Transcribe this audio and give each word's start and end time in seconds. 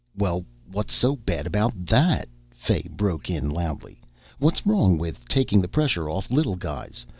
"Well, 0.17 0.45
what's 0.65 0.95
so 0.95 1.15
bad 1.15 1.45
about 1.45 1.85
that?" 1.85 2.27
Fay 2.55 2.87
broke 2.89 3.29
in 3.29 3.51
loudly. 3.51 4.01
"What's 4.39 4.65
wrong 4.65 4.97
with 4.97 5.27
taking 5.27 5.61
the 5.61 5.67
pressure 5.67 6.09
off 6.09 6.31
little 6.31 6.55
guys? 6.55 7.05